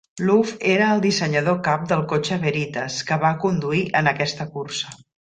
Loof 0.27 0.53
era 0.75 0.87
el 0.93 1.03
dissenyador 1.03 1.59
cap 1.69 1.85
del 1.93 2.03
cotxe 2.15 2.41
Veritas 2.49 2.99
que 3.11 3.21
va 3.27 3.35
conduir 3.47 3.87
en 4.03 4.15
aquesta 4.17 4.53
cursa. 4.59 5.01